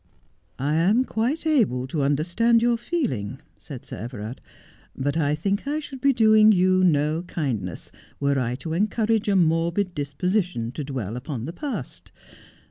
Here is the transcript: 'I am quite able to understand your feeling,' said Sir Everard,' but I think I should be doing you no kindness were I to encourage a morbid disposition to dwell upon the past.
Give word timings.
'I 0.57 0.73
am 0.77 1.05
quite 1.05 1.45
able 1.45 1.85
to 1.85 2.01
understand 2.01 2.59
your 2.59 2.75
feeling,' 2.75 3.39
said 3.59 3.85
Sir 3.85 3.97
Everard,' 3.97 4.41
but 4.95 5.15
I 5.15 5.35
think 5.35 5.67
I 5.67 5.79
should 5.79 6.01
be 6.01 6.11
doing 6.11 6.51
you 6.51 6.83
no 6.83 7.21
kindness 7.27 7.91
were 8.19 8.39
I 8.39 8.55
to 8.55 8.73
encourage 8.73 9.29
a 9.29 9.35
morbid 9.35 9.93
disposition 9.93 10.71
to 10.71 10.83
dwell 10.83 11.15
upon 11.15 11.45
the 11.45 11.53
past. 11.53 12.11